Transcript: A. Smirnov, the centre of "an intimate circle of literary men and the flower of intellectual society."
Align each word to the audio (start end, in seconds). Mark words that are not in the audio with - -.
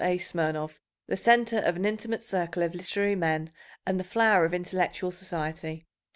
A. 0.03 0.17
Smirnov, 0.17 0.79
the 1.05 1.15
centre 1.15 1.59
of 1.59 1.75
"an 1.75 1.85
intimate 1.85 2.23
circle 2.23 2.63
of 2.63 2.73
literary 2.73 3.13
men 3.13 3.51
and 3.85 3.99
the 3.99 4.03
flower 4.03 4.45
of 4.45 4.51
intellectual 4.51 5.11
society." 5.11 5.85